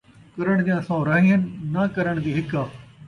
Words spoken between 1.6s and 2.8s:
ناں کرݨ دی ہکا